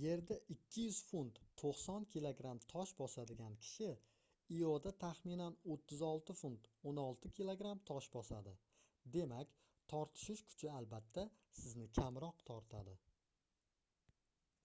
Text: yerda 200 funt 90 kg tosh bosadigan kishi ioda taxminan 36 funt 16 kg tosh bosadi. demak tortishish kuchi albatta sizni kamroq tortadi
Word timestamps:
yerda 0.00 0.34
200 0.70 0.98
funt 1.12 1.38
90 1.62 2.04
kg 2.12 2.42
tosh 2.72 2.90
bosadigan 3.00 3.56
kishi 3.64 3.88
ioda 4.58 4.92
taxminan 5.04 5.56
36 5.76 6.36
funt 6.42 6.68
16 6.90 7.26
kg 7.40 7.64
tosh 7.90 8.08
bosadi. 8.14 8.54
demak 9.16 9.56
tortishish 9.94 10.44
kuchi 10.52 10.70
albatta 10.76 11.26
sizni 11.62 11.90
kamroq 12.00 12.46
tortadi 12.52 12.96